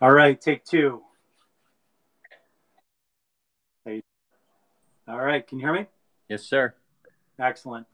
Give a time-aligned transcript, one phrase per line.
[0.00, 1.02] All right, take two.
[3.84, 4.02] Hey.
[5.06, 5.86] All right, can you hear me?
[6.28, 6.74] Yes, sir.
[7.38, 7.86] Excellent.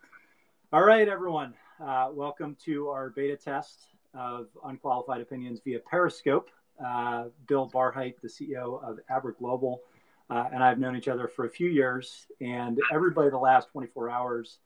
[0.72, 1.54] All right, everyone.
[1.82, 6.50] Uh, welcome to our beta test of Unqualified Opinions via Periscope.
[6.84, 9.82] Uh, Bill Barhydt, the CEO of Abra Global,
[10.30, 14.08] uh, and I've known each other for a few years, and everybody the last 24
[14.08, 14.58] hours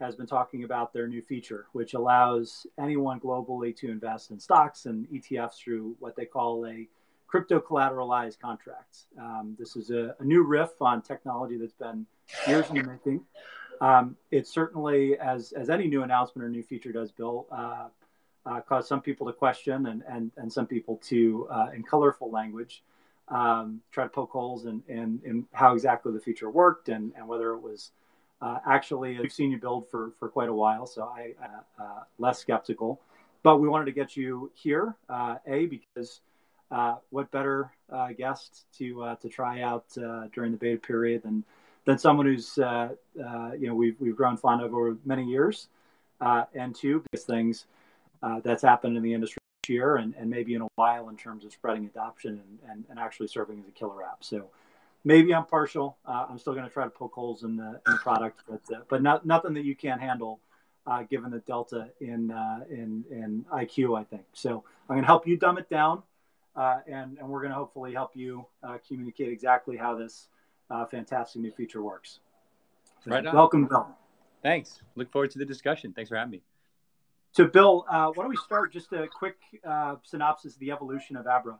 [0.00, 4.86] has been talking about their new feature, which allows anyone globally to invest in stocks
[4.86, 6.86] and ETFs through what they call a
[7.26, 9.06] crypto collateralized contracts.
[9.18, 12.06] Um, this is a, a, new riff on technology that's been
[12.46, 13.20] years in the making.
[13.80, 17.88] Um, it certainly, as, as any new announcement or new feature does, Bill, uh,
[18.46, 22.30] uh, caused some people to question and, and, and some people to, uh, in colorful
[22.30, 22.82] language,
[23.28, 27.26] um, try to poke holes in, in, in, how exactly the feature worked and, and
[27.26, 27.90] whether it was
[28.40, 32.02] uh, actually, we've seen you build for, for quite a while, so I uh, uh,
[32.18, 33.00] less skeptical.
[33.42, 36.20] But we wanted to get you here, uh, a because
[36.70, 39.84] uh, what better uh, guest to to try out
[40.34, 41.44] during the beta period than
[41.84, 45.68] than someone who's you know we've we've grown fond of over many years,
[46.20, 47.66] and two because things
[48.42, 51.44] that's happened in the industry this year and, and maybe in a while in terms
[51.44, 54.24] of spreading adoption and, and, and actually serving as a killer app.
[54.24, 54.48] So
[55.06, 55.96] maybe I'm partial.
[56.04, 58.60] Uh, I'm still going to try to poke holes in the, in the product, but
[58.74, 60.40] uh, but not, nothing that you can't handle,
[60.86, 63.98] uh, given the delta in uh, in in IQ.
[63.98, 64.64] I think so.
[64.90, 66.02] I'm going to help you dumb it down,
[66.56, 70.28] uh, and and we're going to hopefully help you uh, communicate exactly how this
[70.90, 72.18] fantastic new feature works.
[73.04, 73.34] So right on.
[73.34, 73.86] Welcome, Bill.
[74.42, 74.82] Thanks.
[74.96, 75.92] Look forward to the discussion.
[75.92, 76.42] Thanks for having me.
[77.32, 79.36] So, Bill, why don't we start just a quick
[80.02, 81.58] synopsis of the evolution of Abra?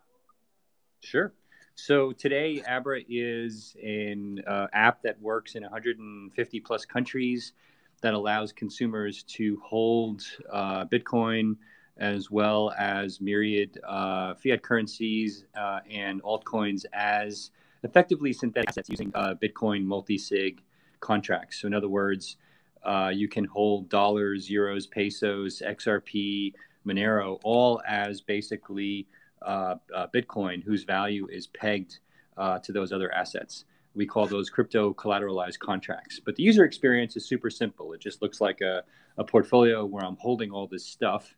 [1.03, 1.33] Sure.
[1.79, 7.53] So today, Abra is an uh, app that works in 150 plus countries
[8.01, 11.57] that allows consumers to hold uh, Bitcoin
[11.99, 17.51] as well as myriad uh, fiat currencies uh, and altcoins as
[17.83, 20.63] effectively synthetic assets using uh, Bitcoin multi-sig
[21.01, 21.61] contracts.
[21.61, 22.39] So in other words,
[22.85, 26.55] uh, you can hold dollars, euros, pesos, XRP,
[26.87, 29.07] Monero, all as basically
[29.47, 31.99] Bitcoin whose value is pegged
[32.37, 33.65] uh, to those other assets.
[33.95, 36.21] We call those crypto collateralized contracts.
[36.21, 37.93] But the user experience is super simple.
[37.93, 38.85] It just looks like a,
[39.17, 41.35] a portfolio where I'm holding all this stuff.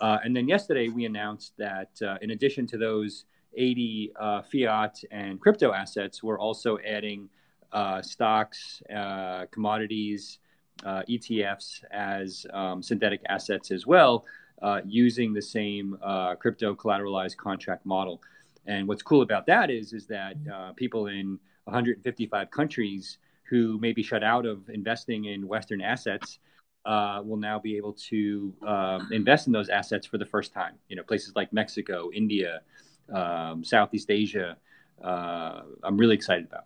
[0.00, 3.24] Uh, and then yesterday we announced that uh, in addition to those
[3.56, 7.28] 80 uh, fiat and crypto assets, we're also adding
[8.02, 8.82] stocks,
[9.50, 10.38] commodities,
[10.84, 14.24] ETFs as um, synthetic assets as well
[14.64, 18.22] uh, using the same uh, crypto collateralized contract model.
[18.66, 23.18] And what's cool about that is is that uh, people in 155 countries
[23.50, 26.38] who may be shut out of investing in Western assets
[26.86, 30.74] uh, will now be able to um, invest in those assets for the first time.
[30.88, 32.62] You know, places like Mexico, India,
[33.12, 34.56] um, Southeast Asia.
[35.02, 36.64] Uh, I'm really excited about.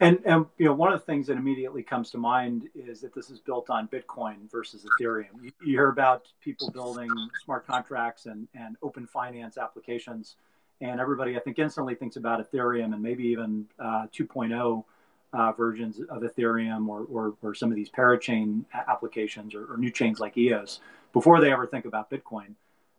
[0.00, 3.14] And, and you know one of the things that immediately comes to mind is that
[3.14, 5.42] this is built on Bitcoin versus Ethereum.
[5.42, 7.08] You, you hear about people building
[7.44, 10.36] smart contracts and, and open finance applications,
[10.80, 14.84] and everybody I think instantly thinks about Ethereum and maybe even uh, 2.0
[15.32, 19.90] uh, versions of Ethereum or, or, or, some of these parachain applications or, or, new
[19.90, 20.80] chains like EOS
[21.12, 22.54] before they ever think about Bitcoin.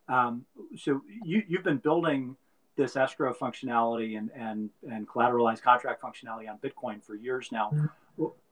[0.08, 0.46] Um,
[0.78, 2.36] so you, you've been building
[2.80, 7.72] this escrow functionality and, and, and collateralized contract functionality on Bitcoin for years now.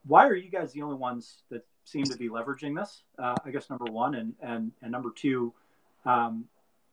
[0.05, 3.03] Why are you guys the only ones that seem to be leveraging this?
[3.17, 5.53] Uh, I guess number one, and and, and number two,
[6.05, 6.45] um,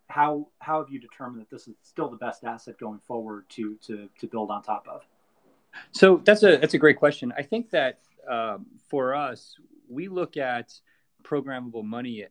[0.08, 3.76] how how have you determined that this is still the best asset going forward to
[3.86, 5.02] to to build on top of?
[5.90, 7.32] So that's a that's a great question.
[7.36, 9.56] I think that um, for us,
[9.88, 10.72] we look at
[11.24, 12.26] programmable money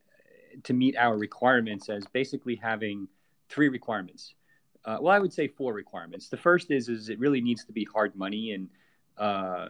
[0.64, 3.08] to meet our requirements as basically having
[3.50, 4.36] three requirements
[4.86, 6.30] uh, well, I would say four requirements.
[6.30, 8.70] The first is is it really needs to be hard money, and
[9.18, 9.70] uh,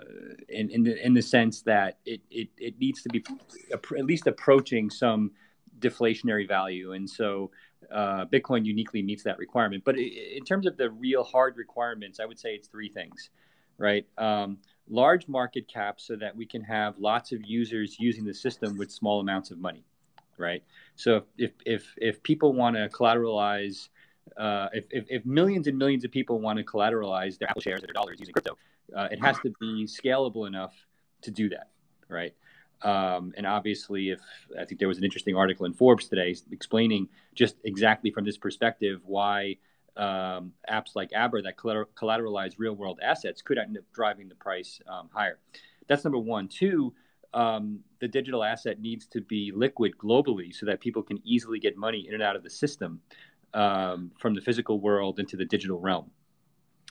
[0.50, 3.24] in in the, in the sense that it, it it needs to be
[3.72, 5.32] at least approaching some
[5.80, 7.52] deflationary value, and so
[7.92, 9.84] uh, Bitcoin uniquely meets that requirement.
[9.84, 13.30] But in terms of the real hard requirements, I would say it's three things,
[13.78, 14.06] right?
[14.18, 14.58] Um,
[14.90, 18.92] large market cap so that we can have lots of users using the system with
[18.92, 19.86] small amounts of money,
[20.38, 20.64] right?
[20.96, 23.90] So if if if people want to collateralize
[24.38, 27.84] uh, if, if, if, millions and millions of people want to collateralize their Apple shares
[27.84, 28.58] or their dollars using crypto,
[28.96, 30.74] uh, it has to be scalable enough
[31.22, 31.68] to do that,
[32.10, 32.34] right?
[32.82, 34.20] Um, and obviously, if
[34.60, 38.38] I think there was an interesting article in Forbes today explaining just exactly from this
[38.38, 39.58] perspective why
[39.96, 44.82] um, apps like Abra that collateralize real world assets could end up driving the price
[44.88, 45.40] um, higher.
[45.88, 46.48] That's number one.
[46.48, 46.94] Two,
[47.34, 51.78] um, the digital asset needs to be liquid globally so that people can easily get
[51.78, 53.02] money in and out of the system
[53.54, 56.12] um, from the physical world into the digital realm.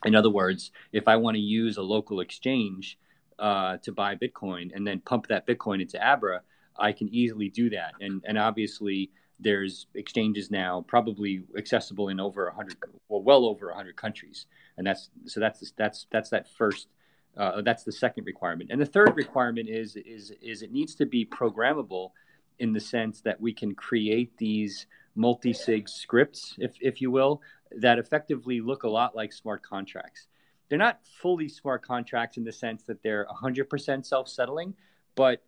[0.04, 2.98] In other words, if I want to use a local exchange
[3.38, 6.42] uh, to buy Bitcoin and then pump that Bitcoin into Abra,
[6.76, 7.92] I can easily do that.
[8.00, 9.10] And and obviously,
[9.42, 12.76] there's exchanges now probably accessible in over 100
[13.08, 16.88] well well over 100 countries and that's so that's that's that's that first
[17.36, 21.06] uh, that's the second requirement and the third requirement is is is it needs to
[21.06, 22.10] be programmable
[22.58, 27.42] in the sense that we can create these multi-sig scripts if if you will
[27.78, 30.26] that effectively look a lot like smart contracts.
[30.68, 34.74] They're not fully smart contracts in the sense that they're 100% self-settling
[35.14, 35.42] but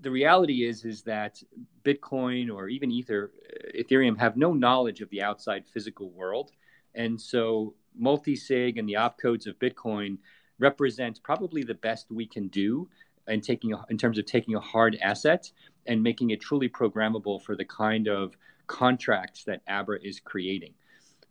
[0.00, 1.42] the reality is is that
[1.84, 6.52] Bitcoin or even Ether, uh, Ethereum have no knowledge of the outside physical world,
[6.94, 10.18] and so multi-sig and the opcodes of Bitcoin
[10.58, 12.88] represent probably the best we can do
[13.28, 15.50] in taking a, in terms of taking a hard asset
[15.86, 18.36] and making it truly programmable for the kind of
[18.66, 20.74] contracts that Abra is creating.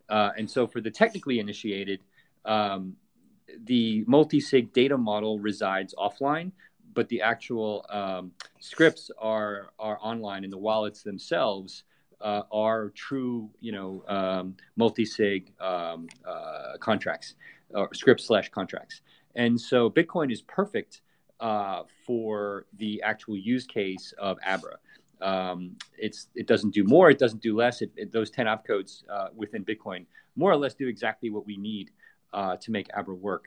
[0.10, 2.02] Uh, and so for the technically initiated,
[2.46, 2.96] um,
[3.66, 6.52] the multi-sig data model resides offline,
[6.94, 11.84] but the actual um, scripts are are online, and the wallets themselves
[12.22, 17.36] uh, are true, you know, um, multi-sig um, uh, contracts
[17.72, 19.02] or scripts slash contracts.
[19.36, 21.02] And so Bitcoin is perfect
[21.40, 24.78] uh, for the actual use case of Abra.
[25.24, 27.82] Um, it's it doesn't do more, it doesn't do less.
[27.82, 30.06] It, it, those ten opcodes uh, within Bitcoin
[30.36, 31.92] more or less do exactly what we need
[32.34, 33.46] uh, to make Abra work.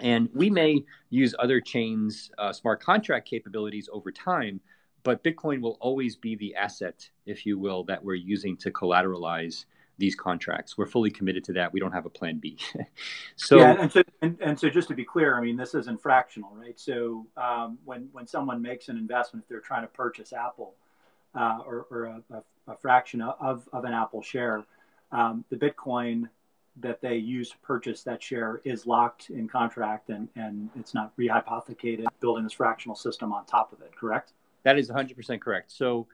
[0.00, 4.60] And we may use other chains' uh, smart contract capabilities over time,
[5.04, 9.64] but Bitcoin will always be the asset, if you will, that we're using to collateralize
[9.98, 10.76] these contracts.
[10.76, 11.72] We're fully committed to that.
[11.72, 12.58] We don't have a plan B.
[13.36, 16.00] so, yeah, and so, and, and, so just to be clear, I mean, this isn't
[16.00, 16.78] fractional, right?
[16.78, 20.74] So um, when when someone makes an investment, if they're trying to purchase Apple
[21.34, 24.64] uh, or, or a, a, a, fraction of, of an Apple share,
[25.12, 26.28] um, the Bitcoin
[26.78, 31.16] that they use to purchase that share is locked in contract and, and it's not
[31.16, 34.32] rehypothecated, building this fractional system on top of it, correct?
[34.62, 35.72] That is 100% correct.
[35.72, 36.06] So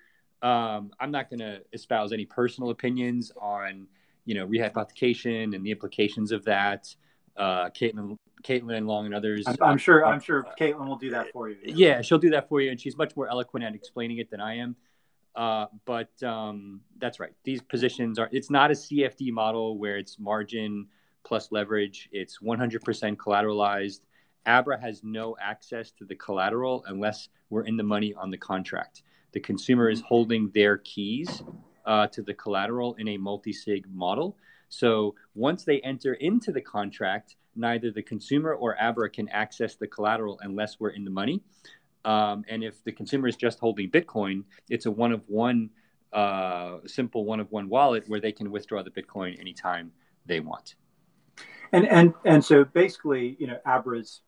[0.43, 3.87] um, I'm not going to espouse any personal opinions on,
[4.25, 6.95] you know, rehypothecation and the implications of that.
[7.37, 9.45] Uh, Caitlin, Caitlin Long and others.
[9.47, 10.05] I'm, I'm sure.
[10.05, 11.57] I'm sure Caitlin will do that for you.
[11.65, 11.75] Yeah.
[11.75, 14.41] yeah, she'll do that for you, and she's much more eloquent at explaining it than
[14.41, 14.77] I am.
[15.35, 17.33] Uh, but um, that's right.
[17.45, 20.89] These positions are, it's not a CFD model where it's margin
[21.25, 22.09] plus leverage.
[22.13, 24.01] It's 100% collateralized.
[24.45, 29.03] Abra has no access to the collateral unless we're in the money on the contract.
[29.33, 31.43] The consumer is holding their keys
[31.87, 34.37] uh, to the collateral in a multi sig model.
[34.69, 39.87] So once they enter into the contract, neither the consumer or Abra can access the
[39.87, 41.43] collateral unless we're in the money.
[42.05, 45.71] Um, and if the consumer is just holding Bitcoin, it's a one of one,
[46.13, 49.93] uh, simple one of one wallet where they can withdraw the Bitcoin anytime
[50.27, 50.75] they want.
[51.73, 54.21] And and and so basically, you know, Abra's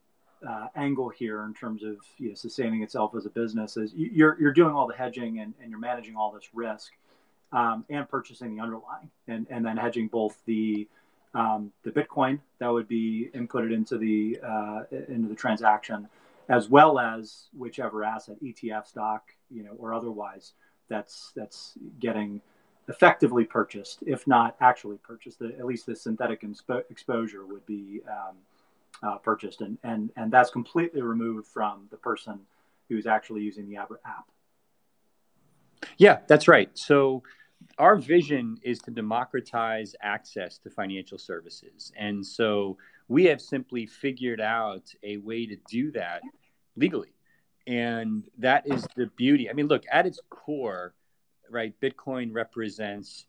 [0.47, 4.37] uh, angle here in terms of you know, sustaining itself as a business is you're
[4.41, 6.93] you're doing all the hedging and, and you're managing all this risk
[7.53, 10.87] um, and purchasing the underlying and and then hedging both the
[11.35, 16.09] um, the Bitcoin that would be inputted into the uh, into the transaction
[16.49, 20.53] as well as whichever asset, ETF stock, you know, or otherwise,
[20.89, 22.41] that's that's getting
[22.89, 25.41] effectively purchased, if not actually purchased.
[25.41, 26.45] At least the synthetic
[26.91, 28.37] exposure would be um,
[29.03, 32.41] uh, purchased, and and and that's completely removed from the person
[32.89, 34.31] who's actually using the app.
[35.97, 36.71] Yeah, that's right.
[36.75, 37.23] So
[37.79, 41.93] our vision is to democratize access to financial services.
[41.97, 42.77] And so
[43.09, 46.23] we have simply figured out a way to do that
[46.77, 47.15] legally.
[47.67, 49.49] And that is the beauty.
[49.49, 50.95] I mean, look, at its core,
[51.51, 53.27] right, Bitcoin represents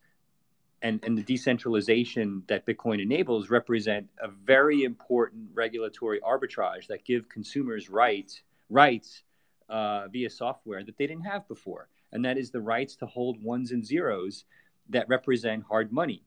[0.85, 7.27] and, and the decentralization that Bitcoin enables represent a very important regulatory arbitrage that give
[7.27, 9.23] consumers rights rights
[9.67, 13.43] uh, via software that they didn't have before, and that is the rights to hold
[13.43, 14.45] ones and zeros
[14.89, 16.23] that represent hard money,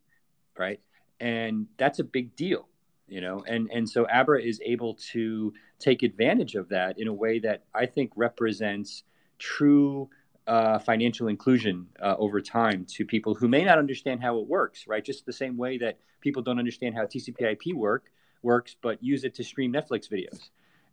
[0.58, 0.80] right?
[1.20, 2.68] And that's a big deal
[3.10, 7.12] you know and and so abra is able to take advantage of that in a
[7.12, 9.02] way that i think represents
[9.38, 10.10] true
[10.48, 14.86] uh, financial inclusion uh, over time to people who may not understand how it works
[14.88, 15.04] right?
[15.04, 18.10] Just the same way that people don't understand how tcp/ip work
[18.42, 20.50] works but use it to stream netflix videos.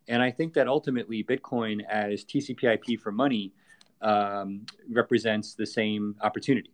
[0.08, 3.54] And i think that ultimately bitcoin as tcp/ip for money
[4.02, 6.72] um, represents the same opportunity.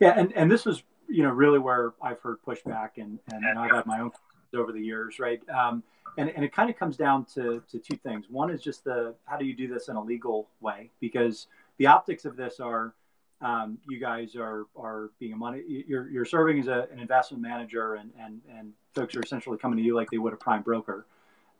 [0.00, 3.58] Yeah and, and this is you know, really where I've heard pushback and, and, and
[3.58, 4.10] I've had my own
[4.54, 5.40] over the years, right?
[5.48, 5.82] Um,
[6.16, 8.26] and, and it kind of comes down to, to two things.
[8.30, 10.90] One is just the how do you do this in a legal way?
[11.00, 12.94] Because the optics of this are
[13.40, 17.42] um, you guys are are being a money you're, you're serving as a, an investment
[17.42, 20.62] manager and, and and folks are essentially coming to you like they would a prime
[20.62, 21.06] broker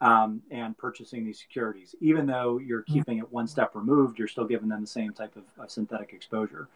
[0.01, 2.95] um, and purchasing these securities even though you're mm-hmm.
[2.95, 6.13] keeping it one step removed you're still giving them the same type of, of synthetic
[6.13, 6.69] exposure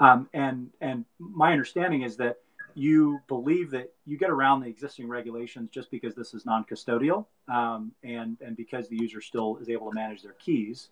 [0.00, 2.38] um, and and my understanding is that
[2.76, 7.90] you believe that you get around the existing regulations just because this is non-custodial um,
[8.04, 10.90] and and because the user still is able to manage their keys.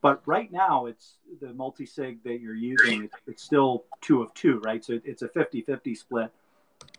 [0.00, 3.10] But right now, it's the multi-sig that you're using.
[3.26, 4.84] It's, still two of two, right?
[4.84, 6.30] So it's a 50-50 split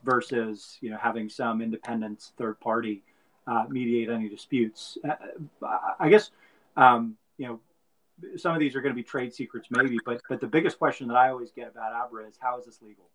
[0.04, 3.04] versus you know having some independent third party
[3.48, 4.98] uh, mediate any disputes.
[5.08, 5.16] Uh,
[6.00, 6.32] I guess
[6.76, 7.60] um, you know
[8.36, 11.08] some of these are going to be trade secrets, maybe, but but the biggest question
[11.08, 13.06] that I always get about Abra is how is this legal?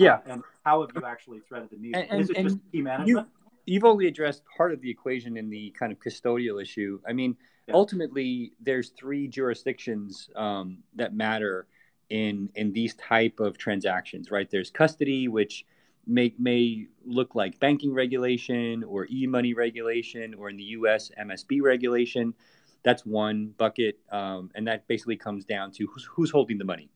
[0.00, 0.14] Yeah.
[0.14, 2.00] Uh, and how have you actually threaded the needle?
[2.00, 3.08] And, and, is it just key management?
[3.08, 3.26] You,
[3.66, 7.00] you've only addressed part of the equation in the kind of custodial issue.
[7.06, 7.74] I mean, yeah.
[7.74, 11.66] ultimately, there's three jurisdictions um, that matter
[12.08, 14.50] in in these type of transactions, right?
[14.50, 15.64] There's custody, which
[16.06, 21.10] may may look like banking regulation or e-money regulation, or in the U.S.
[21.20, 22.34] MSB regulation.
[22.82, 26.88] That's one bucket, um, and that basically comes down to who's, who's holding the money,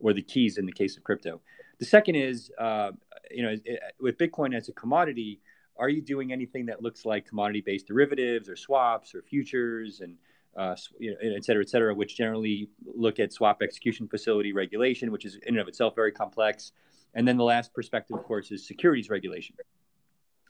[0.00, 1.40] or the keys in the case of crypto.
[1.78, 2.90] The second is, uh,
[3.30, 3.54] you know,
[4.00, 5.40] with Bitcoin as a commodity,
[5.76, 10.16] are you doing anything that looks like commodity-based derivatives or swaps or futures and
[10.56, 15.12] uh, you know, et cetera, et cetera, which generally look at swap execution facility regulation,
[15.12, 16.72] which is in and of itself very complex.
[17.14, 19.54] And then the last perspective, of course, is securities regulation.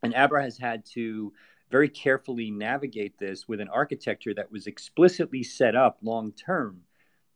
[0.02, 1.32] And Abra has had to
[1.70, 6.80] very carefully navigate this with an architecture that was explicitly set up long term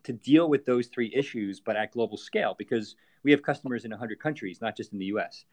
[0.05, 3.91] to deal with those three issues, but at global scale, because we have customers in
[3.91, 5.45] 100 countries, not just in the U.S.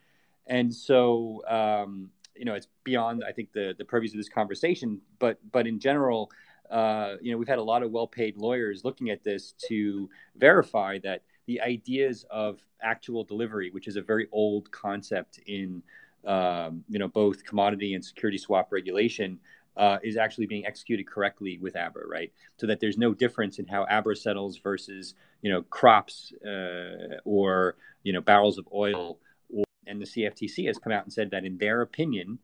[0.47, 5.01] And so, um, you know, it's beyond I think the the purviews of this conversation,
[5.19, 6.31] but but in general,
[6.69, 10.99] uh, you know, we've had a lot of well-paid lawyers looking at this to verify
[10.99, 15.81] that the ideas of actual delivery, which is a very old concept in
[16.25, 19.39] um, you know both commodity and security swap regulation,
[19.77, 22.31] uh, is actually being executed correctly with Abra, right?
[22.57, 27.75] So that there's no difference in how Abra settles versus you know crops uh, or
[28.03, 29.19] you know barrels of oil.
[29.53, 32.37] Or, and the CFTC has come out and said that in their opinion,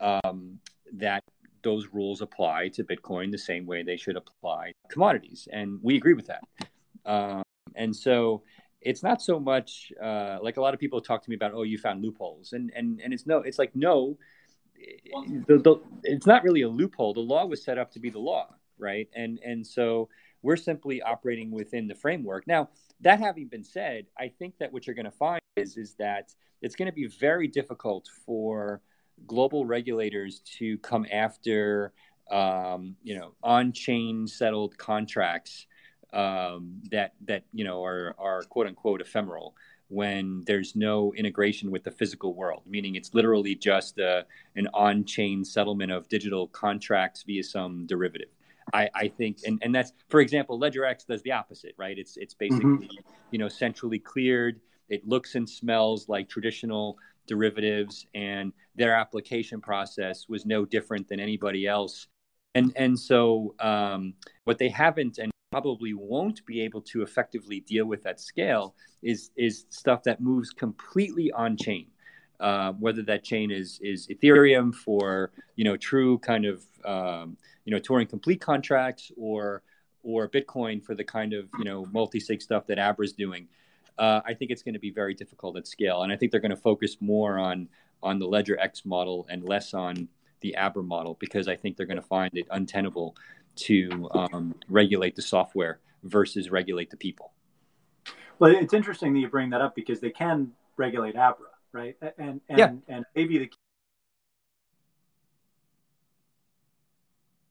[0.00, 0.58] um,
[0.94, 1.22] that
[1.62, 6.14] those rules apply to Bitcoin the same way they should apply commodities, and we agree
[6.14, 6.42] with that.
[7.06, 7.42] Um,
[7.74, 8.42] and so
[8.80, 11.62] it's not so much uh, like a lot of people talk to me about, oh,
[11.62, 14.16] you found loopholes, and and and it's no, it's like no
[15.46, 17.14] the, the, it's not really a loophole.
[17.14, 19.08] The law was set up to be the law, right?
[19.14, 20.08] And and so
[20.42, 22.46] we're simply operating within the framework.
[22.46, 22.68] Now,
[23.00, 26.34] that having been said, I think that what you're going to find is is that
[26.62, 28.80] it's going to be very difficult for
[29.26, 31.92] global regulators to come after
[32.30, 35.66] um, you know on-chain settled contracts
[36.12, 39.54] um, that that you know are are quote unquote ephemeral
[39.88, 45.04] when there's no integration with the physical world, meaning it's literally just a, an on
[45.04, 48.28] chain settlement of digital contracts via some derivative.
[48.72, 51.98] I, I, think, and, and that's, for example, LedgerX does the opposite, right?
[51.98, 52.54] It's, it's mm-hmm.
[52.54, 53.12] basically, mm-hmm.
[53.30, 54.60] you know, centrally cleared.
[54.88, 61.20] It looks and smells like traditional derivatives, and their application process was no different than
[61.20, 62.06] anybody else.
[62.54, 67.86] And, and so um, what they haven't, and probably won't be able to effectively deal
[67.86, 71.86] with at scale is is stuff that moves completely on chain.
[72.40, 77.72] Uh, whether that chain is is Ethereum for you know true kind of um, you
[77.72, 79.62] know Turing complete contracts or
[80.04, 83.48] or Bitcoin for the kind of you know multi-sig stuff that Abra is doing.
[83.98, 86.40] Uh, I think it's going to be very difficult at scale, and I think they're
[86.40, 87.68] going to focus more on
[88.02, 90.08] on the Ledger X model and less on
[90.40, 93.16] the Abra model because I think they're going to find it untenable
[93.56, 97.32] to um, regulate the software versus regulate the people.
[98.38, 101.96] Well, it's interesting that you bring that up because they can regulate Abra, right?
[102.18, 102.72] And and yeah.
[102.88, 103.50] and maybe the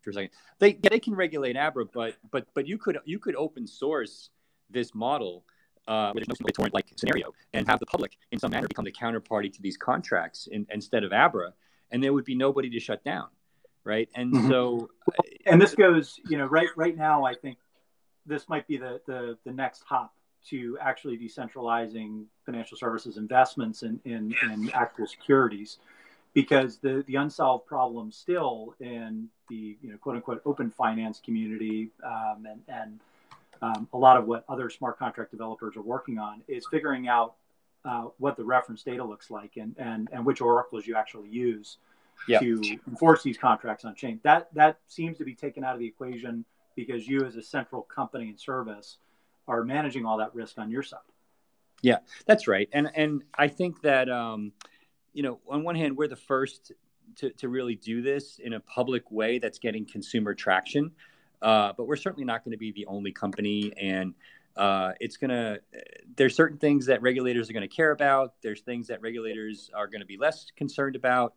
[0.01, 3.35] for a second, they they can regulate Abra, but but but you could you could
[3.35, 4.29] open source
[4.69, 5.43] this model
[5.87, 8.91] uh, with a BitTorrent like scenario and have the public in some manner become the
[8.91, 11.53] counterparty to these contracts in, instead of Abra,
[11.91, 13.27] and there would be nobody to shut down
[13.87, 14.09] right?
[14.15, 14.49] And mm-hmm.
[14.49, 14.89] so,
[15.45, 17.57] and this goes, you know, right right now, I think
[18.25, 20.13] this might be the the, the next hop
[20.49, 25.77] to actually decentralizing financial services investments in, in, in actual securities.
[26.33, 31.89] Because the, the unsolved problem still in the you know quote unquote open finance community
[32.05, 32.99] um, and, and
[33.61, 37.35] um, a lot of what other smart contract developers are working on is figuring out
[37.85, 41.77] uh, what the reference data looks like and, and, and which oracles you actually use
[42.39, 44.19] to enforce these contracts on chain.
[44.23, 47.83] That that seems to be taken out of the equation because you, as a central
[47.83, 48.97] company and service,
[49.47, 50.99] are managing all that risk on your side.
[51.81, 52.67] Yeah, that's right.
[52.73, 54.51] And and I think that um,
[55.13, 56.71] you know, on one hand, we're the first
[57.17, 60.91] to, to really do this in a public way that's getting consumer traction.
[61.41, 63.71] Uh, but we're certainly not going to be the only company.
[63.79, 64.13] And
[64.55, 65.59] uh, it's going to,
[66.15, 68.33] there's certain things that regulators are going to care about.
[68.41, 71.33] There's things that regulators are going to be less concerned about.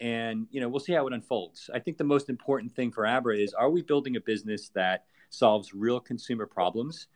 [0.00, 1.70] And, you know, we'll see how it unfolds.
[1.72, 5.04] I think the most important thing for Abra is are we building a business that
[5.30, 7.06] solves real consumer problems,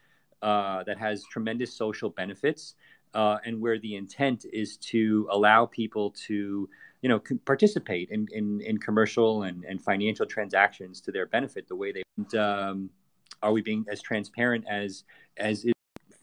[0.43, 2.75] uh, that has tremendous social benefits,
[3.15, 6.69] uh, and where the intent is to allow people to
[7.03, 11.77] you know participate in, in, in commercial and, and financial transactions to their benefit the
[11.77, 12.91] way they um,
[13.43, 15.05] are we being as transparent as
[15.37, 15.73] as is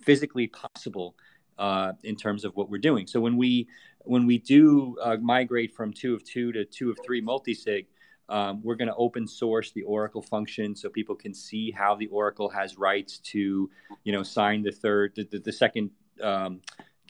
[0.02, 1.16] physically possible
[1.58, 3.08] uh, in terms of what we're doing.
[3.08, 3.68] So when we
[4.02, 7.88] when we do uh, migrate from two of two to two of three multi-sig
[8.28, 12.08] um, we're going to open source the oracle function so people can see how the
[12.08, 13.70] oracle has rights to
[14.04, 15.92] you know sign the third the, the, the second
[16.22, 16.62] um,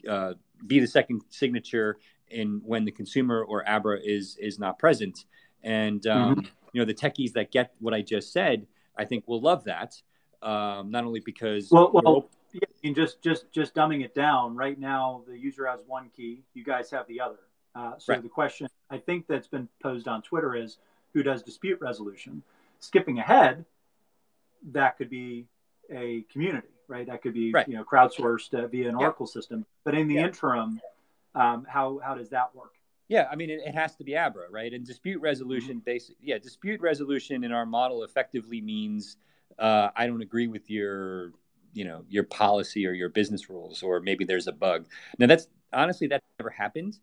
[0.08, 0.34] uh,
[0.66, 1.98] be the second signature
[2.30, 5.26] in when the consumer or Abra is is not present.
[5.64, 6.46] And um, mm-hmm.
[6.74, 8.68] you know the techies that get what I just said,
[8.98, 10.02] I think will love that.
[10.42, 14.56] Um, not only because well, well yeah, just just just dumbing it down.
[14.56, 16.44] Right now, the user has one key.
[16.54, 17.40] You guys have the other.
[17.74, 18.24] Uh, so right.
[18.24, 20.78] the question I think that's been posed on Twitter is
[21.16, 22.44] who does dispute resolution?
[22.80, 23.66] Skipping ahead,
[24.74, 25.48] that could be
[25.90, 27.08] a community, right?
[27.08, 27.68] That could be right.
[27.68, 29.02] you know crowdsourced uh, via an yep.
[29.02, 29.66] Oracle system.
[29.84, 30.28] But in the yep.
[30.28, 30.82] interim,
[31.34, 32.74] um, how how does that work?
[33.08, 34.74] Yeah, I mean, it, it, has to be Abra, right?
[34.74, 35.86] And dispute resolution, mm-hmm.
[35.86, 39.18] basic, yeah, dispute resolution in our model effectively means
[39.60, 41.32] uh, I don't agree with your,
[41.72, 44.88] you know, your policy or your business rules, or maybe there's a bug.
[45.20, 46.98] Now, that's honestly that never happened,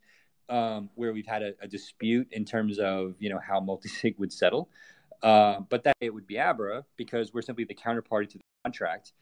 [0.48, 4.32] um, where we've had a, a, dispute in terms of you know how multisig would
[4.32, 4.68] settle,
[5.22, 9.12] uh, but that it would be Abra because we're simply the counterparty to the contract.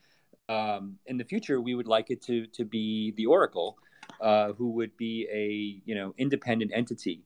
[0.49, 3.77] Um, in the future, we would like it to to be the Oracle
[4.21, 7.23] uh, who would be a you know independent entity,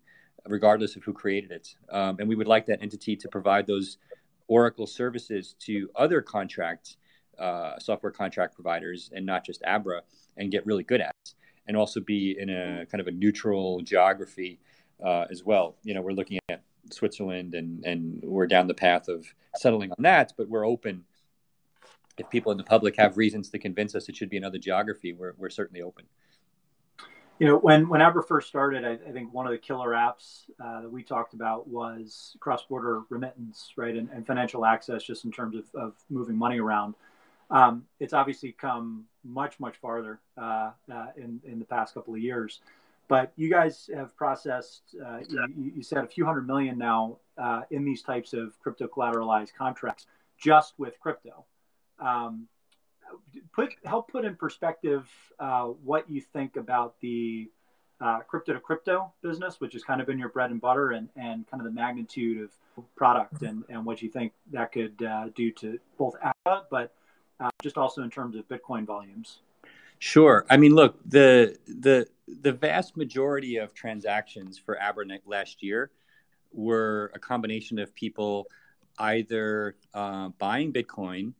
[0.46, 1.74] regardless of who created it.
[1.90, 3.98] Um, and we would like that entity to provide those
[4.48, 6.96] Oracle services to other contract
[7.38, 10.02] uh, software contract providers and not just Abra,
[10.36, 11.34] and get really good at it,
[11.66, 14.58] and also be in a kind of a neutral geography
[15.04, 15.76] uh, as well.
[15.82, 20.02] You know, we're looking at Switzerland, and and we're down the path of settling on
[20.02, 21.04] that, but we're open.
[22.16, 25.12] If people in the public have reasons to convince us it should be another geography,
[25.12, 26.04] we're, we're certainly open
[27.38, 30.44] you know, when when Abra first started, I, I think one of the killer apps
[30.64, 35.32] uh, that we talked about was cross-border remittance, right, and, and, financial access, just in
[35.32, 36.94] terms of, of moving money around.
[37.50, 42.20] Um, it's obviously come much much farther uh, uh, in in the past couple of
[42.20, 42.60] years,
[43.08, 47.62] but you guys have processed, uh, you, you, said a few hundred million now uh,
[47.70, 50.06] in these types of crypto collateralized contracts,
[50.38, 51.44] just with crypto.
[51.98, 52.48] Um,
[53.52, 55.08] put help put in perspective
[55.38, 57.50] uh, what you think about the
[58.00, 61.08] uh, crypto to crypto business, which has kind of been your bread and butter, and,
[61.16, 65.26] and kind of the magnitude of product and, and what you think that could uh,
[65.34, 66.92] do to both ABRA, but
[67.40, 69.40] uh, just also in terms of Bitcoin volumes.
[69.98, 70.44] Sure.
[70.50, 75.90] I mean, look, the the the vast majority of transactions for Abranet last year
[76.52, 78.46] were a combination of people
[78.98, 81.32] either uh, buying Bitcoin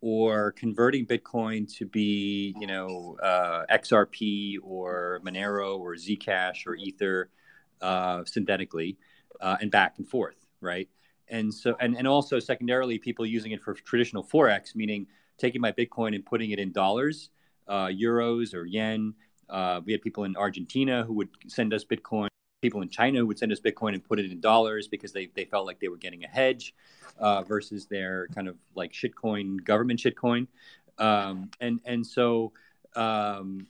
[0.00, 7.30] or converting Bitcoin to be, you know, uh, XRP or Monero or Zcash or Ether
[7.80, 8.96] uh, synthetically,
[9.40, 10.88] uh, and back and forth, right?
[11.28, 15.06] And so, and, and also secondarily, people using it for traditional forex, meaning
[15.38, 17.30] taking my Bitcoin and putting it in dollars,
[17.68, 19.14] uh, euros, or yen.
[19.48, 22.28] Uh, we had people in Argentina who would send us Bitcoin
[22.62, 25.28] people in China who would send us Bitcoin and put it in dollars because they,
[25.34, 26.74] they felt like they were getting a hedge
[27.18, 30.46] uh, versus their kind of like shitcoin, government shitcoin.
[30.96, 32.52] Um, and, and so
[32.94, 33.66] um,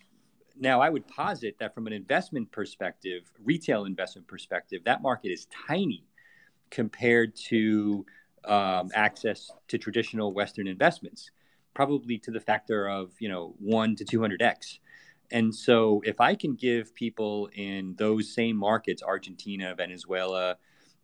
[0.60, 5.46] now I would posit that from an investment perspective, retail investment perspective, that market is
[5.66, 6.04] tiny
[6.70, 8.04] compared to
[8.44, 11.30] um, access to traditional Western investments,
[11.74, 14.78] probably to the factor of, you know, one to 200x.
[15.30, 20.58] And so, if I can give people in those same markets, Argentina, Venezuela,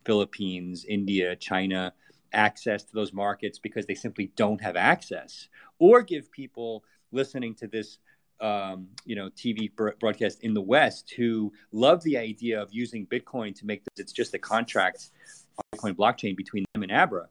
[0.04, 1.94] Philippines, India, China,
[2.32, 7.66] access to those markets because they simply don't have access, or give people listening to
[7.66, 7.98] this
[8.40, 13.54] um, you know TV broadcast in the West who love the idea of using Bitcoin
[13.58, 15.10] to make this, it's just a contract
[15.56, 17.28] on Bitcoin blockchain between them and Abra.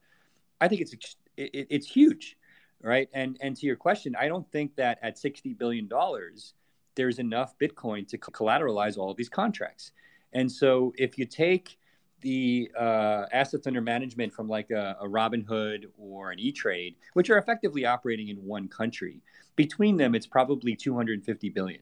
[0.60, 0.94] I think it's
[1.38, 2.38] it, it's huge,
[2.82, 3.10] right?
[3.14, 6.54] And and to your question, I don't think that at sixty billion dollars
[6.96, 9.92] there's enough Bitcoin to collateralize all of these contracts.
[10.34, 11.78] And so if you take
[12.22, 17.30] the uh, assets under management from like a, a Robinhood or an E Trade, which
[17.30, 19.22] are effectively operating in one country,
[19.56, 21.82] between them, it's probably 250 billion.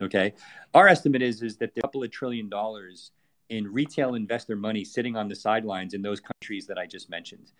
[0.00, 0.32] Okay,
[0.74, 3.10] our estimate is is that a couple of trillion dollars
[3.48, 7.52] in retail investor money sitting on the sidelines in those countries that I just mentioned.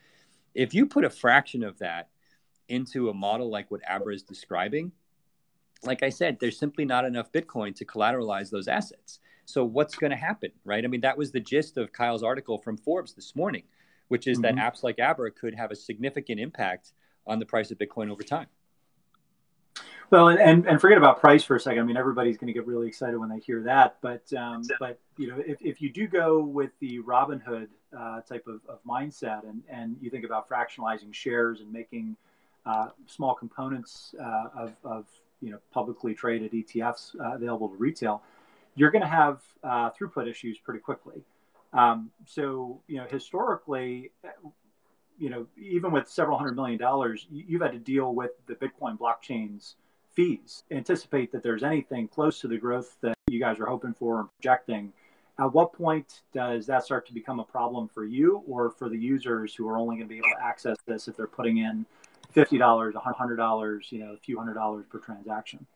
[0.55, 2.09] If you put a fraction of that
[2.69, 4.93] into a model like what Abra is describing,
[5.83, 9.21] like I said, there's simply not enough Bitcoin to collateralize those assets.
[9.45, 10.85] So what's going to happen, right?
[10.85, 13.63] I mean, that was the gist of Kyle's article from Forbes this morning,
[14.09, 14.57] which is mm-hmm.
[14.57, 16.93] that apps like Abra could have a significant impact
[17.27, 18.49] on the price of Bitcoin over time.
[20.11, 21.81] Well, and, and forget about price for a second.
[21.81, 23.99] I mean, everybody's going to get really excited when they hear that.
[24.01, 28.47] But um, but you know, if, if you do go with the Robinhood uh, type
[28.47, 32.17] of, of mindset, and and you think about fractionalizing shares and making
[32.67, 35.07] uh, small components uh, of, of
[35.41, 38.23] you know publicly traded ETFs uh, available to retail,
[38.75, 41.23] you're going to have uh, throughput issues pretty quickly.
[41.73, 44.11] Um, so, you know, historically,
[45.19, 48.99] you know, even with several hundred million dollars, you've had to deal with the Bitcoin
[48.99, 49.77] blockchain's
[50.13, 50.63] fees.
[50.71, 54.29] Anticipate that there's anything close to the growth that you guys are hoping for and
[54.39, 54.93] projecting.
[55.41, 58.99] At what point does that start to become a problem for you or for the
[58.99, 61.87] users who are only going to be able to access this if they're putting in
[62.33, 65.67] fifty dollars, a hundred dollars, you know, a few hundred dollars per transaction?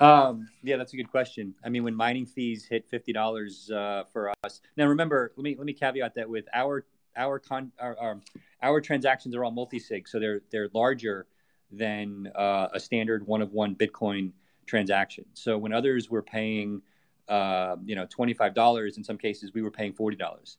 [0.00, 1.54] Um, yeah, that's a good question.
[1.64, 5.56] I mean, when mining fees hit fifty dollars uh, for us, now remember, let me
[5.56, 8.20] let me caveat that with our our con our, our,
[8.62, 11.26] our transactions are all multi-sig, so they're they're larger
[11.72, 14.30] than uh, a standard one of one Bitcoin
[14.66, 15.24] transaction.
[15.34, 16.80] So when others were paying,
[17.28, 20.58] uh, you know, twenty five dollars, in some cases we were paying forty dollars.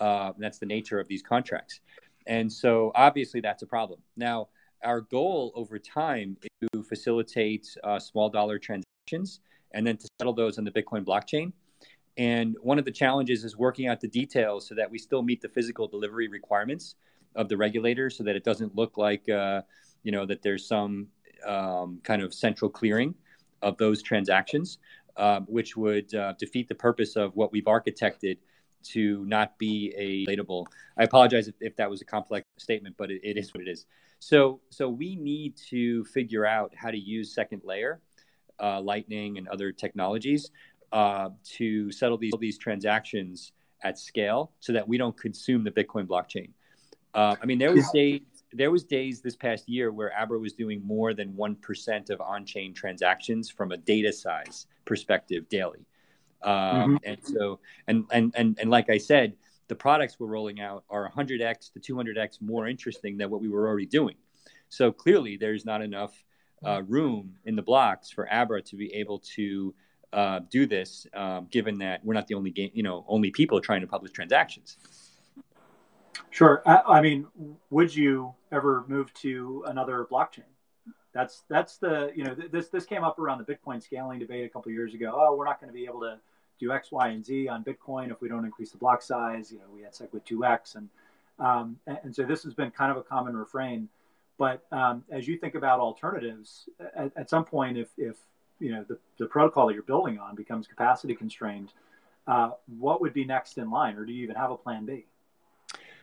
[0.00, 1.80] Uh, that's the nature of these contracts,
[2.26, 4.00] and so obviously that's a problem.
[4.16, 4.48] Now
[4.82, 9.40] our goal over time is to facilitate uh, small dollar transactions
[9.72, 11.52] and then to settle those on the Bitcoin blockchain.
[12.16, 15.40] And one of the challenges is working out the details so that we still meet
[15.40, 16.96] the physical delivery requirements
[17.36, 19.62] of the regulator, so that it doesn't look like uh,
[20.02, 21.06] you know that there's some
[21.46, 23.14] um, kind of central clearing
[23.62, 24.78] of those transactions,
[25.16, 28.38] uh, which would uh, defeat the purpose of what we've architected
[28.82, 30.66] to not be a relatable.
[30.96, 33.68] I apologize if, if that was a complex statement, but it, it is what it
[33.68, 33.86] is.
[34.18, 38.00] So, so we need to figure out how to use second layer,
[38.62, 40.50] uh, Lightning, and other technologies
[40.92, 46.06] uh, to settle these these transactions at scale, so that we don't consume the Bitcoin
[46.06, 46.50] blockchain.
[47.14, 48.20] Uh, I mean, there was days
[48.52, 52.20] there was days this past year where Abra was doing more than one percent of
[52.20, 55.86] on-chain transactions from a data size perspective daily.
[56.42, 56.96] Um, mm-hmm.
[57.04, 59.34] And so, and and and and like I said,
[59.68, 63.68] the products we're rolling out are 100x to 200x more interesting than what we were
[63.68, 64.16] already doing.
[64.68, 66.24] So clearly, there's not enough
[66.64, 69.74] uh, room in the blocks for Abra to be able to
[70.12, 73.60] uh, do this, um, given that we're not the only game, you know, only people
[73.60, 74.76] trying to publish transactions.
[76.30, 76.62] Sure.
[76.66, 77.26] I, I mean,
[77.70, 80.44] would you ever move to another blockchain?
[81.12, 84.48] That's that's the you know this this came up around the Bitcoin scaling debate a
[84.48, 85.12] couple years ago.
[85.12, 86.20] Oh, we're not going to be able to
[86.60, 89.50] do X, Y, and Z on Bitcoin if we don't increase the block size.
[89.50, 90.88] You know, we had SegWit 2x, and
[91.38, 93.88] um, and, so this has been kind of a common refrain.
[94.38, 98.16] But um, as you think about alternatives, at, at, some point, if if
[98.58, 101.72] you know the, the protocol that you're building on becomes capacity constrained,
[102.26, 105.06] uh, what would be next in line, or do you even have a plan B?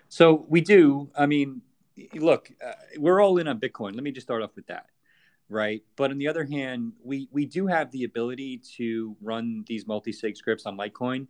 [0.10, 1.10] So we do.
[1.16, 1.62] I mean,
[2.16, 3.94] look, uh, we're all in on Bitcoin.
[3.94, 4.88] Let me just start off with that
[5.50, 5.84] right?
[5.96, 10.38] But on the other hand, we we do have the ability to run these multi-sig
[10.38, 11.28] scripts on Litecoin.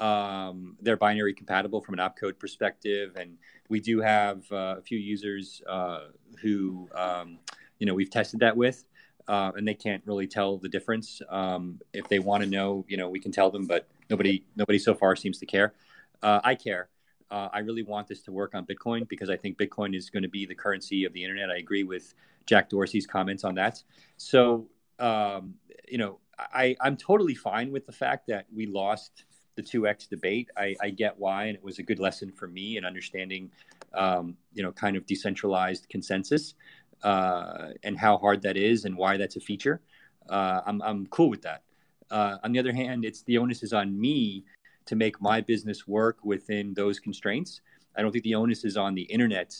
[0.00, 3.36] Um, they're binary compatible from an opcode perspective, and
[3.68, 6.06] we do have uh, a few users uh,
[6.40, 7.38] who um,
[7.78, 8.84] you know we've tested that with.
[9.26, 11.20] Uh, and they can't really tell the difference.
[11.28, 14.78] Um, if they want to know, you know, we can tell them, but nobody, nobody
[14.78, 15.74] so far seems to care.
[16.22, 16.88] Uh, I care,
[17.30, 20.22] uh, I really want this to work on Bitcoin because I think Bitcoin is going
[20.22, 21.50] to be the currency of the internet.
[21.50, 22.14] I agree with
[22.46, 23.82] Jack Dorsey's comments on that.
[24.16, 24.66] So,
[24.98, 25.54] um,
[25.88, 29.24] you know, I, I'm totally fine with the fact that we lost
[29.56, 30.48] the 2x debate.
[30.56, 33.50] I, I get why, and it was a good lesson for me in understanding,
[33.92, 36.54] um, you know, kind of decentralized consensus
[37.02, 39.80] uh, and how hard that is and why that's a feature.
[40.28, 41.62] Uh, I'm, I'm cool with that.
[42.10, 44.44] Uh, on the other hand, it's the onus is on me
[44.88, 47.60] to make my business work within those constraints.
[47.96, 49.54] I don't think the onus is on the internet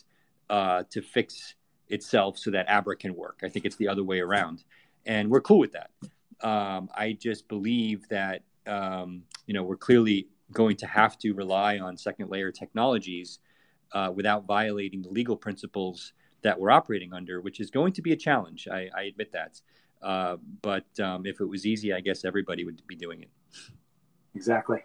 [0.49, 1.55] uh, to fix
[1.88, 3.41] itself so that Abra can work.
[3.43, 4.64] I think it's the other way around,
[5.07, 5.91] and we're cool with that.
[6.41, 11.79] Um, I just believe that um, you know we're clearly going to have to rely
[11.79, 13.38] on second layer technologies
[13.93, 18.12] uh, without violating the legal principles that we're operating under, which is going to be
[18.12, 18.67] a challenge.
[18.71, 19.61] I, I admit that.
[20.01, 23.31] Uh, but um, if it was easy, I guess everybody would be doing it.
[24.35, 24.85] Exactly.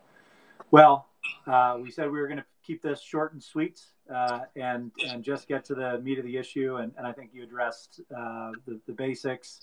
[0.73, 1.07] Well,
[1.45, 3.79] Uh, we said we were going to keep this short and sweet
[4.13, 6.77] uh, and and just get to the meat of the issue.
[6.77, 9.59] And, and I think you addressed uh, the, the basics,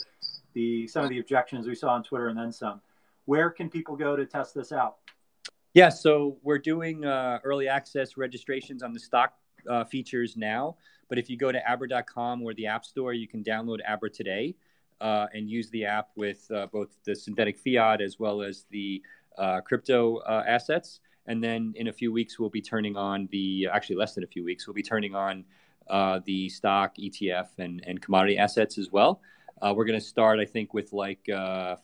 [0.55, 2.81] the some of the objections we saw on Twitter, and then some.
[3.25, 4.99] Where can people go to test this out?
[5.75, 9.35] Yeah, so we're doing uh, early access registrations on the stock
[9.69, 10.77] uh, features now.
[11.09, 14.55] But if you go to abra.com or the App Store, you can download Abra today
[15.01, 19.03] uh, and use the app with both the synthetic fiat as well as the
[19.41, 21.01] uh, crypto uh, assets.
[21.27, 24.27] And then in a few weeks, we'll be turning on the, actually less than a
[24.27, 25.45] few weeks, we'll be turning on
[26.25, 29.21] the stock, ETF, and, and commodity assets as well.
[29.63, 31.29] we're going to start, I think, with like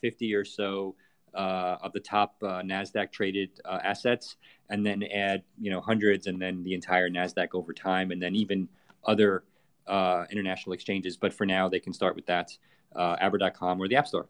[0.01, 0.95] 50 or so
[1.37, 4.37] uh, of the top uh, Nasdaq traded uh, assets,
[4.69, 8.35] and then add you know hundreds, and then the entire Nasdaq over time, and then
[8.35, 8.67] even
[9.05, 9.43] other
[9.85, 11.15] uh, international exchanges.
[11.15, 12.57] But for now, they can start with that
[12.95, 14.27] uh, Abra.com or the App Store.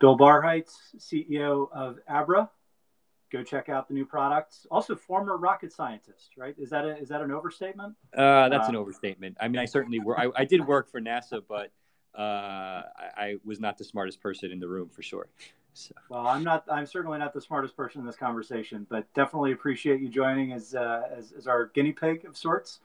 [0.00, 2.50] Bill Barhydt, CEO of Abra.
[3.30, 4.66] Go check out the new products.
[4.70, 6.54] Also, former rocket scientist, right?
[6.58, 7.94] Is that a, is that an overstatement?
[8.16, 9.36] Uh, that's an overstatement.
[9.40, 10.18] I mean, I certainly were.
[10.18, 11.72] I, I did work for NASA, but
[12.16, 15.26] uh, I, I, was not the smartest person in the room for sure.
[15.72, 15.92] So.
[16.08, 16.64] Well, I'm not.
[16.70, 20.76] I'm certainly not the smartest person in this conversation, but definitely appreciate you joining as
[20.76, 22.78] uh, as, as, our guinea pig of sorts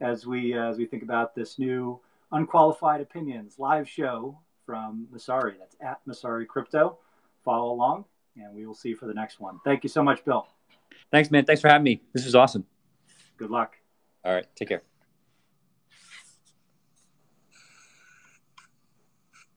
[0.00, 2.00] as we uh, as we think about this new
[2.32, 5.54] unqualified opinions live show from Messari.
[5.58, 6.98] That's at Messari Crypto.
[7.44, 8.04] Follow along,
[8.36, 9.58] and we will see you for the next one.
[9.64, 10.46] Thank you so much, Bill.
[11.10, 11.44] Thanks, man.
[11.44, 12.02] Thanks for having me.
[12.12, 12.64] This was awesome.
[13.36, 13.76] Good luck.
[14.24, 14.46] All right.
[14.54, 14.82] Take care.